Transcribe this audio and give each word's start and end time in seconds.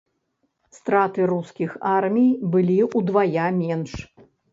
Страты 0.77 1.27
рускіх 1.31 1.75
армій 1.95 2.31
былі 2.55 2.77
ўдвая 2.97 3.45
менш. 3.61 3.93